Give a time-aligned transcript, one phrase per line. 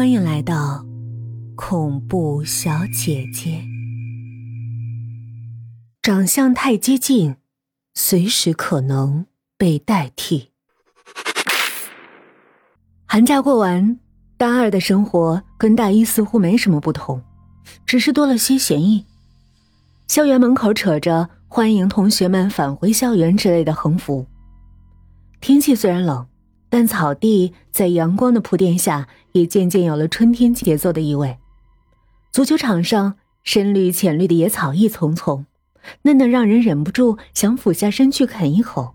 [0.00, 0.82] 欢迎来到
[1.54, 3.62] 恐怖小姐姐。
[6.00, 7.36] 长相太接近，
[7.92, 9.26] 随时可能
[9.58, 10.52] 被代替。
[13.04, 13.98] 寒假过完，
[14.38, 17.22] 大二的生活跟大一似乎没什么不同，
[17.84, 19.04] 只是多了些闲意。
[20.08, 24.26] 校园门口扯着“欢迎同学们返回校园”之类的横幅。
[25.42, 26.26] 天气虽然冷。
[26.70, 31.36] 但草地在阳光的铺垫下，也渐渐有了春天节奏的意味。
[32.32, 35.44] 足球场上，深绿浅绿的野草一丛丛，
[36.02, 38.94] 嫩得让人忍不住想俯下身去啃一口。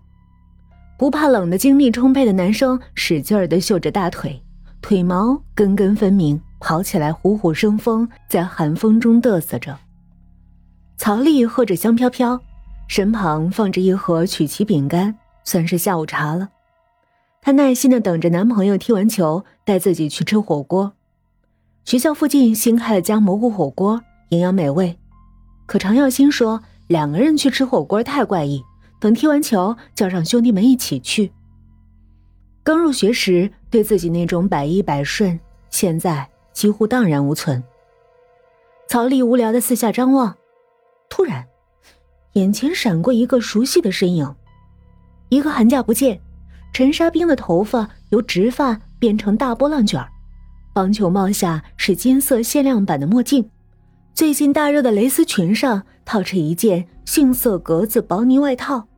[0.98, 4.42] 不怕冷的精力充沛的男生使劲儿地秀着大腿，
[4.80, 9.78] 腿毛根根分明，跑起来虎虎生风，在寒风中嘚瑟着。
[10.96, 12.40] 曹丽喝着香飘飘，
[12.88, 16.48] 身旁放着一盒曲奇饼干，算是下午茶了。
[17.46, 20.94] 她耐心的等着男朋友踢完球带自己去吃火锅。
[21.84, 24.98] 学校附近新开了家蘑菇火锅，营养美味。
[25.64, 28.64] 可常耀新说两个人去吃火锅太怪异，
[28.98, 31.30] 等踢完球叫上兄弟们一起去。
[32.64, 35.38] 刚入学时对自己那种百依百顺，
[35.70, 37.62] 现在几乎荡然无存。
[38.88, 40.36] 曹丽无聊的四下张望，
[41.08, 41.46] 突然，
[42.32, 44.34] 眼前闪过一个熟悉的身影。
[45.28, 46.20] 一个寒假不见。
[46.76, 50.06] 陈沙冰的头发由直发变成大波浪卷
[50.74, 53.48] 棒球帽下是金色限量版的墨镜，
[54.12, 58.88] 最近大热的蕾丝裙上套着一件杏色格子薄呢外套，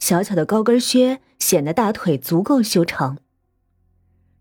[0.00, 3.16] 小巧的高跟靴显得大腿足够修长。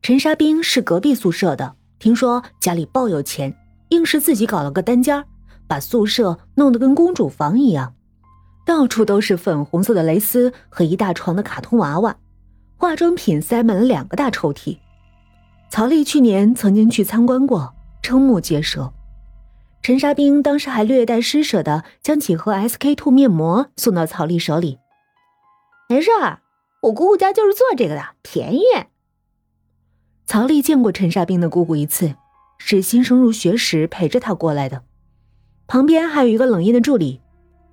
[0.01, 3.55] 陈沙冰是隔壁宿舍的，听说家里爆有钱，
[3.89, 5.23] 硬是自己搞了个单间
[5.67, 7.93] 把宿舍弄得跟公主房一样，
[8.65, 12.17] 到处都是粉红色的蕾丝和一大床的卡通娃娃。
[12.79, 14.77] 化妆品塞满了两个大抽屉，
[15.69, 18.93] 曹丽去年曾经去参观过，瞠目结舌。
[19.81, 24.79] 陈沙冰当时还略带施舍的将几盒 SK two 面膜送到曹丽手里。
[25.89, 26.39] 没事儿，
[26.83, 28.61] 我姑姑家就是做这个的，便宜。
[30.25, 32.15] 曹丽见过陈沙冰的姑姑一次，
[32.59, 34.83] 是新生入学时陪着她过来的。
[35.67, 37.19] 旁边还有一个冷艳的助理，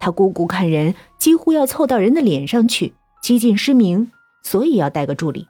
[0.00, 4.11] 他姑姑看人几乎要凑到人的脸上去，几近失明。
[4.47, 5.49] 所以要带个助理。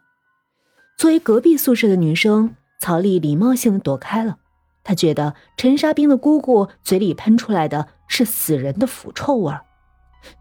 [0.97, 4.39] 作为隔壁宿舍的女生，曹丽礼貌性的躲开了。
[4.83, 9.67] 她觉得陈沙冰的姑姑嘴里喷出来的是死人的腐臭味儿。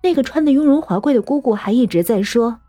[0.04, 2.62] 那个穿的雍容华贵的姑姑还一直在说：“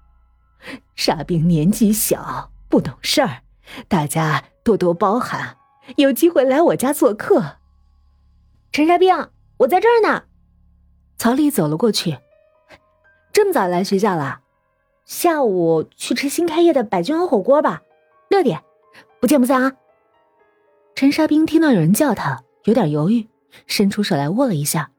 [0.96, 3.42] 沙冰年纪小，不懂事儿，
[3.86, 5.56] 大家多多包涵。
[5.94, 7.58] 有机会来我家做客。”
[8.72, 10.24] 陈沙冰，我在这儿呢。
[11.16, 12.18] 曹丽走了过去。
[13.32, 14.40] 这么早来学校了？
[15.06, 17.82] 下午去吃新开业的百君王火锅吧，
[18.28, 18.60] 六点，
[19.20, 19.72] 不见不散啊！
[20.96, 23.28] 陈沙冰听到有人叫他，有点犹豫，
[23.68, 24.90] 伸出手来握了一下。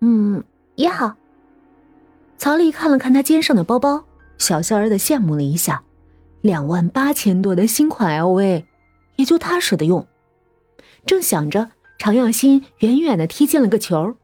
[0.00, 0.42] 嗯，
[0.76, 1.16] 也好。
[2.38, 4.06] 曹丽看了看他肩上的包包，
[4.38, 5.82] 小笑儿的羡慕了一下，
[6.40, 8.64] 两万八千多的新款 LV，
[9.16, 10.06] 也就他舍得用。
[11.04, 14.16] 正想着，常耀新远远的踢进了个球，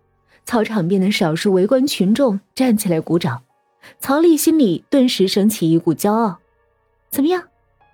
[0.47, 3.43] 操场边的少数围观群众站起来鼓掌。
[3.99, 6.39] 曹丽心里顿时升起一股骄傲，
[7.11, 7.43] 怎么样？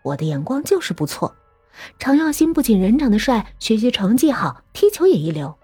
[0.03, 1.35] 我的眼光就是不错。
[1.99, 5.55] 常耀新不仅人长得帅，学习成绩好，踢球也一流。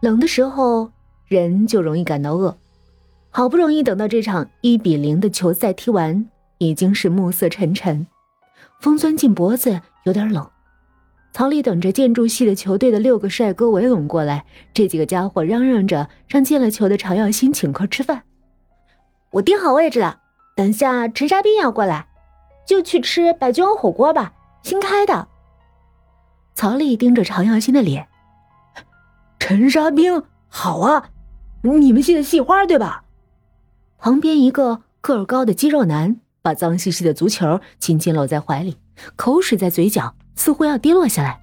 [0.00, 0.90] 冷的时候，
[1.28, 2.56] 人就容易感到饿。
[3.30, 6.28] 好不容易等到这场一比零的球赛踢完，
[6.58, 8.06] 已经是暮色沉沉，
[8.80, 10.48] 风钻进脖子，有点冷。
[11.32, 18.22] 曹丽等着建筑系的球队的六个帅哥围拢过来，这几个家伙嚷嚷着让进了球的常耀新请客吃饭。
[19.34, 20.20] 我定好位置了，
[20.54, 22.06] 等下陈沙冰要过来，
[22.64, 25.26] 就去吃百君王火锅吧，新开的。
[26.54, 28.06] 曹丽盯着常耀新的脸，
[29.40, 31.10] 陈沙冰，好啊，
[31.62, 33.02] 你们系的系花对吧？
[33.98, 38.78] 旁边一个个儿高的肌肉男把脏兮兮的足球紧紧搂在怀里，
[39.16, 41.40] 口水在嘴角，似乎要滴落下来。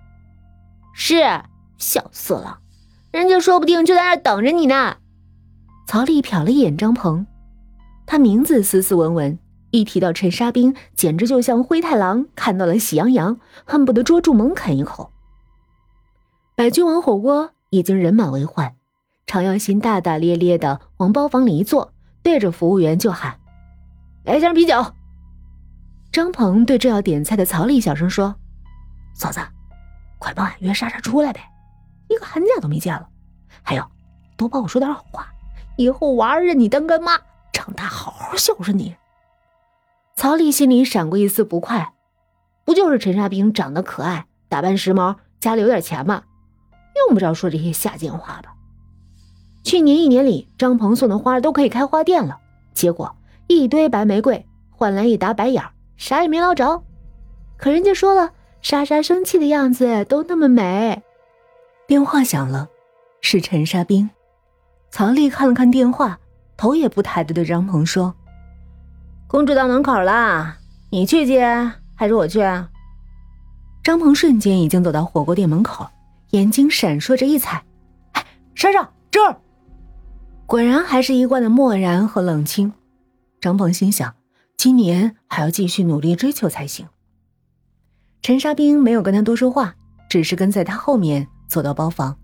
[0.93, 1.23] 是，
[1.77, 2.59] 笑死了，
[3.11, 4.95] 人家说不定就在那等着你呢。
[5.87, 7.27] 曹丽瞟了一眼张鹏。
[8.11, 15.13] 他名字斯斯文文，一提到陈沙冰，简直就像灰太狼看到了喜羊羊，恨不得捉住猛啃一口。
[16.53, 18.75] 百君王火锅已经人满为患，
[19.25, 23.39] 常耀新大大咧咧的往包房里一坐，对着服务员就喊
[24.25, 24.87] ：“来箱啤酒。”
[26.11, 28.35] 张鹏对正要点菜的曹丽小声说
[29.15, 29.39] ：“嫂子，
[30.19, 31.39] 快帮俺约莎莎出来呗，
[32.09, 33.07] 一个寒假都没见了。
[33.63, 33.85] 还有，
[34.35, 35.29] 多帮我说点好话，
[35.77, 37.17] 以后娃儿认你当干妈。”
[37.61, 38.95] 长大好好孝顺你。
[40.15, 41.93] 曹丽心里闪过一丝不快，
[42.65, 46.23] 不就是陈沙冰长得可爱，打扮时髦，家里有点钱吗，
[46.95, 48.55] 用不着说这些下贱话吧？
[49.63, 52.39] 去年一年里，张鹏送的花都可以开花店了，
[52.73, 53.15] 结果
[53.45, 55.63] 一堆白玫瑰换来一打白眼，
[55.97, 56.81] 啥也没捞着。
[57.57, 58.31] 可人家说了，
[58.63, 61.03] 莎莎生气的样子都那么美。
[61.85, 62.69] 电话响了，
[63.21, 64.09] 是陈沙冰。
[64.89, 66.19] 曹丽看了看电话，
[66.61, 68.13] 头也不抬的对张鹏说
[69.25, 70.57] ：“公主到门口了，
[70.91, 72.39] 你去接还是我去？”
[73.83, 75.89] 张鹏瞬间已经走到火锅店门口，
[76.29, 77.63] 眼睛闪烁着异彩。
[78.13, 78.23] “哎，
[78.53, 79.35] 莎莎，这儿！”
[80.45, 82.71] 果然还是一贯的漠然和冷清。
[83.39, 84.13] 张鹏心想，
[84.55, 86.85] 今年还要继续努力追求才行。
[88.21, 89.73] 陈沙冰没有跟他多说话，
[90.07, 92.19] 只是跟在他后面走到包房，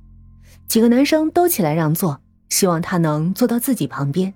[0.67, 2.21] 几个男生都起来让座。
[2.49, 4.33] 希望他能坐到自己旁边。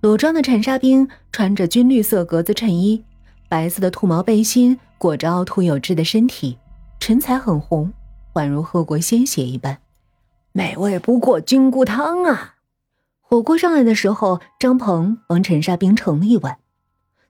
[0.00, 3.04] 裸妆的陈沙冰穿着军绿色格子衬衣，
[3.48, 6.58] 白色的兔毛背心裹着凹凸有致的身体，
[6.98, 7.92] 唇彩很红，
[8.34, 9.78] 宛如喝过鲜血一般，
[10.52, 12.56] 美味不过菌菇汤啊！
[13.20, 16.58] 火锅上来的时候，张鹏帮陈沙冰盛了一碗。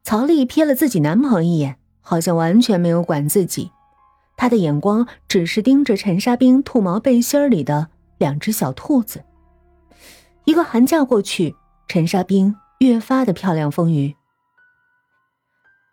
[0.02, 3.70] 曹丽瞥了自己男朋友一眼，好像完全没有管自己，
[4.36, 7.88] 他的眼光只是盯着陈沙冰兔毛背心里的
[8.18, 9.22] 两只小兔子。
[10.44, 11.54] 一个寒假过去，
[11.86, 14.14] 陈沙冰越发的漂亮丰腴。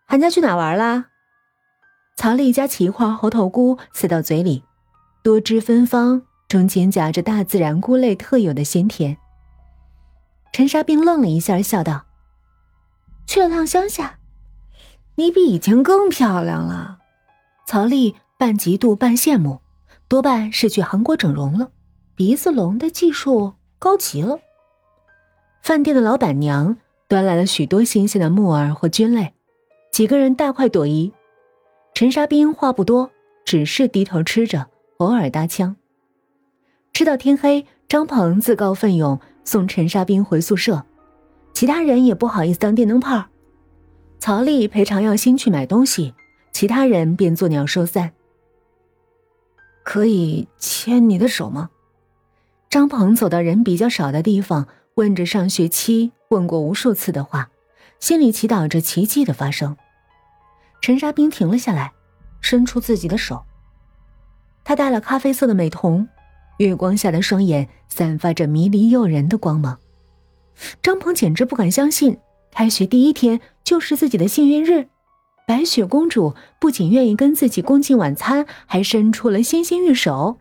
[0.07, 1.05] 寒假去哪玩啦？
[2.15, 4.63] 曹丽夹起一块猴头菇塞到嘴里，
[5.23, 9.17] 多汁芬芳，中间夹着大自然菇类特有的鲜甜。
[10.51, 12.05] 陈沙冰愣了一下，笑道
[13.27, 14.17] ：“去了趟乡下，
[15.15, 16.97] 你比以前更漂亮了。”
[17.67, 19.61] 曹丽半嫉妒半羡慕，
[20.07, 21.71] 多半是去韩国整容了，
[22.15, 23.53] 鼻子隆的技术。
[23.79, 24.39] 高级了。
[25.63, 26.77] 饭店的老板娘
[27.07, 29.33] 端来了许多新鲜的木耳或菌类，
[29.91, 31.13] 几个人大快朵颐。
[31.93, 33.09] 陈沙冰话不多，
[33.43, 34.67] 只是低头吃着，
[34.97, 35.75] 偶尔搭腔。
[36.93, 40.85] 吃到天黑，张鹏自告奋勇送陈沙冰回宿舍，
[41.53, 43.25] 其他人也不好意思当电灯泡。
[44.19, 46.13] 曹丽陪常耀新去买东西，
[46.51, 48.11] 其他人便作鸟兽散。
[49.83, 51.69] 可以牵你的手吗？
[52.69, 57.49] 张鹏走到人比较少的地方，问着上学期问过无数次的话，
[57.99, 59.75] 心里祈祷着奇迹的发生。
[60.79, 61.91] 陈沙冰停了下来，
[62.41, 63.43] 伸出自己的手。
[64.63, 66.07] 他戴了咖啡色的美瞳，
[66.59, 69.79] 月光下的双眼散发着迷离诱人的光芒。
[70.83, 72.19] 张鹏简直不敢相信，
[72.51, 74.87] 开学第一天就是自己的幸运日。
[75.47, 80.37] 白雪公主不仅愿意跟自己共进晚餐，还伸出了纤纤玉手。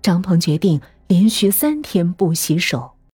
[0.00, 0.80] 张鹏决定。
[1.10, 2.92] 连续三天不洗手。